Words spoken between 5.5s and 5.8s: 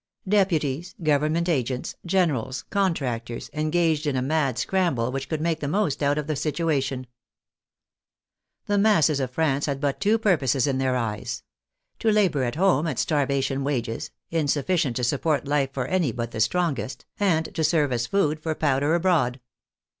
the